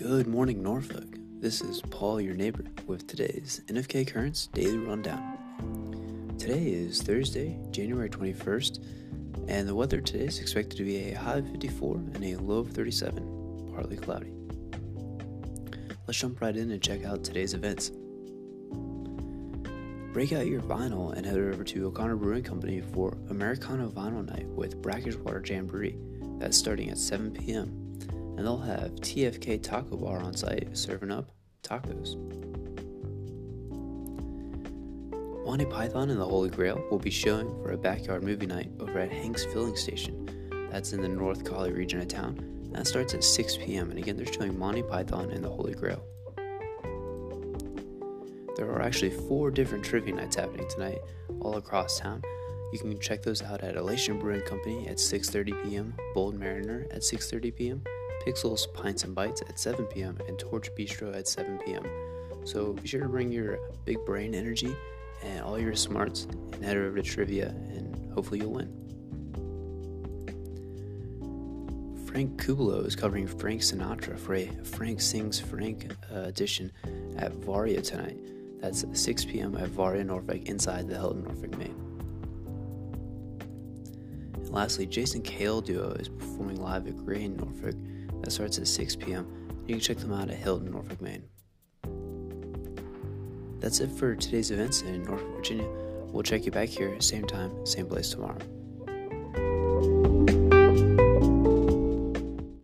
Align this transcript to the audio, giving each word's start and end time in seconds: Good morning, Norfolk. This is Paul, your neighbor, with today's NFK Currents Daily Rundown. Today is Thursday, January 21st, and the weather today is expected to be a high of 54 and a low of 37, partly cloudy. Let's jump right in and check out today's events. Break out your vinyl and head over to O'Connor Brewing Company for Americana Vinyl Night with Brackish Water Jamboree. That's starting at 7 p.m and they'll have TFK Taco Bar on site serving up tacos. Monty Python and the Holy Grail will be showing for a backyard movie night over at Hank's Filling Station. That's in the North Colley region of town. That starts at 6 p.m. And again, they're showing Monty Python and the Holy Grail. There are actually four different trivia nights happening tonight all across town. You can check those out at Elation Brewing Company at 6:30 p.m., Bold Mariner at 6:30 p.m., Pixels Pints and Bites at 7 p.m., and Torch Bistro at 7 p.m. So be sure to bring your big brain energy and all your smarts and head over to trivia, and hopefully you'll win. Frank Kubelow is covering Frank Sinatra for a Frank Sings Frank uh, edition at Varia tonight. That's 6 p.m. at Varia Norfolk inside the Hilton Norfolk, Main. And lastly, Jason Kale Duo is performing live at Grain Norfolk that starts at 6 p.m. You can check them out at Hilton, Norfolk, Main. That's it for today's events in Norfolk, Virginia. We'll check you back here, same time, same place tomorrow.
Good 0.00 0.26
morning, 0.26 0.62
Norfolk. 0.62 1.18
This 1.40 1.60
is 1.60 1.82
Paul, 1.82 2.22
your 2.22 2.34
neighbor, 2.34 2.64
with 2.86 3.06
today's 3.06 3.60
NFK 3.66 4.10
Currents 4.10 4.46
Daily 4.46 4.78
Rundown. 4.78 6.34
Today 6.38 6.68
is 6.68 7.02
Thursday, 7.02 7.58
January 7.70 8.08
21st, 8.08 8.82
and 9.48 9.68
the 9.68 9.74
weather 9.74 10.00
today 10.00 10.24
is 10.24 10.38
expected 10.38 10.78
to 10.78 10.84
be 10.84 11.10
a 11.10 11.18
high 11.18 11.36
of 11.36 11.50
54 11.50 11.96
and 12.14 12.24
a 12.24 12.36
low 12.36 12.60
of 12.60 12.70
37, 12.70 13.72
partly 13.74 13.98
cloudy. 13.98 14.32
Let's 16.06 16.18
jump 16.18 16.40
right 16.40 16.56
in 16.56 16.70
and 16.70 16.80
check 16.80 17.04
out 17.04 17.22
today's 17.22 17.52
events. 17.52 17.90
Break 20.14 20.32
out 20.32 20.46
your 20.46 20.62
vinyl 20.62 21.12
and 21.12 21.26
head 21.26 21.36
over 21.36 21.62
to 21.62 21.88
O'Connor 21.88 22.16
Brewing 22.16 22.44
Company 22.44 22.80
for 22.80 23.18
Americana 23.28 23.86
Vinyl 23.86 24.26
Night 24.26 24.46
with 24.46 24.80
Brackish 24.80 25.16
Water 25.16 25.44
Jamboree. 25.46 25.98
That's 26.38 26.56
starting 26.56 26.88
at 26.88 26.96
7 26.96 27.32
p.m 27.32 27.79
and 28.40 28.46
they'll 28.46 28.56
have 28.56 28.92
TFK 28.92 29.62
Taco 29.62 29.98
Bar 29.98 30.22
on 30.22 30.34
site 30.34 30.74
serving 30.74 31.10
up 31.10 31.30
tacos. 31.62 32.16
Monty 35.44 35.66
Python 35.66 36.08
and 36.08 36.18
the 36.18 36.24
Holy 36.24 36.48
Grail 36.48 36.82
will 36.90 36.98
be 36.98 37.10
showing 37.10 37.50
for 37.62 37.72
a 37.72 37.76
backyard 37.76 38.22
movie 38.22 38.46
night 38.46 38.70
over 38.80 38.98
at 38.98 39.12
Hank's 39.12 39.44
Filling 39.44 39.76
Station. 39.76 40.26
That's 40.70 40.94
in 40.94 41.02
the 41.02 41.08
North 41.08 41.44
Colley 41.44 41.72
region 41.72 42.00
of 42.00 42.08
town. 42.08 42.70
That 42.72 42.86
starts 42.86 43.12
at 43.12 43.24
6 43.24 43.58
p.m. 43.58 43.90
And 43.90 43.98
again, 43.98 44.16
they're 44.16 44.32
showing 44.32 44.58
Monty 44.58 44.84
Python 44.84 45.32
and 45.32 45.44
the 45.44 45.50
Holy 45.50 45.74
Grail. 45.74 46.02
There 48.56 48.72
are 48.72 48.80
actually 48.80 49.10
four 49.10 49.50
different 49.50 49.84
trivia 49.84 50.14
nights 50.14 50.36
happening 50.36 50.66
tonight 50.70 51.00
all 51.40 51.58
across 51.58 52.00
town. 52.00 52.22
You 52.72 52.78
can 52.78 52.98
check 53.00 53.22
those 53.22 53.42
out 53.42 53.60
at 53.62 53.76
Elation 53.76 54.18
Brewing 54.18 54.46
Company 54.46 54.88
at 54.88 54.96
6:30 54.96 55.62
p.m., 55.62 55.94
Bold 56.14 56.40
Mariner 56.40 56.86
at 56.90 57.02
6:30 57.02 57.54
p.m., 57.54 57.84
Pixels 58.24 58.72
Pints 58.74 59.04
and 59.04 59.14
Bites 59.14 59.42
at 59.42 59.58
7 59.58 59.86
p.m., 59.86 60.18
and 60.28 60.38
Torch 60.38 60.70
Bistro 60.74 61.16
at 61.16 61.26
7 61.26 61.58
p.m. 61.58 61.84
So 62.44 62.74
be 62.74 62.86
sure 62.86 63.00
to 63.00 63.08
bring 63.08 63.32
your 63.32 63.58
big 63.84 64.04
brain 64.04 64.34
energy 64.34 64.74
and 65.22 65.42
all 65.42 65.58
your 65.58 65.74
smarts 65.74 66.24
and 66.52 66.64
head 66.64 66.76
over 66.76 66.96
to 66.96 67.02
trivia, 67.02 67.48
and 67.48 68.12
hopefully 68.12 68.40
you'll 68.40 68.52
win. 68.52 68.80
Frank 72.06 72.42
Kubelow 72.42 72.84
is 72.84 72.96
covering 72.96 73.26
Frank 73.26 73.60
Sinatra 73.60 74.18
for 74.18 74.34
a 74.34 74.46
Frank 74.64 75.00
Sings 75.00 75.38
Frank 75.38 75.94
uh, 76.12 76.22
edition 76.22 76.72
at 77.16 77.32
Varia 77.34 77.80
tonight. 77.80 78.18
That's 78.60 78.84
6 78.92 79.24
p.m. 79.26 79.56
at 79.56 79.68
Varia 79.68 80.02
Norfolk 80.02 80.42
inside 80.46 80.88
the 80.88 80.96
Hilton 80.96 81.22
Norfolk, 81.22 81.56
Main. 81.56 81.74
And 84.34 84.50
lastly, 84.50 84.86
Jason 84.86 85.22
Kale 85.22 85.60
Duo 85.60 85.92
is 85.92 86.08
performing 86.08 86.60
live 86.60 86.88
at 86.88 86.96
Grain 86.96 87.36
Norfolk 87.36 87.76
that 88.22 88.30
starts 88.30 88.58
at 88.58 88.66
6 88.66 88.96
p.m. 88.96 89.26
You 89.66 89.74
can 89.74 89.80
check 89.80 89.98
them 89.98 90.12
out 90.12 90.30
at 90.30 90.36
Hilton, 90.36 90.70
Norfolk, 90.70 91.00
Main. 91.00 91.24
That's 93.60 93.80
it 93.80 93.90
for 93.90 94.16
today's 94.16 94.50
events 94.50 94.82
in 94.82 95.02
Norfolk, 95.02 95.36
Virginia. 95.36 95.68
We'll 96.06 96.22
check 96.22 96.44
you 96.44 96.50
back 96.50 96.68
here, 96.68 97.00
same 97.00 97.26
time, 97.26 97.64
same 97.66 97.86
place 97.86 98.10
tomorrow. 98.10 98.38